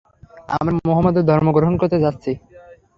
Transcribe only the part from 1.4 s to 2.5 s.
গ্রহণ করতে যাচ্ছি।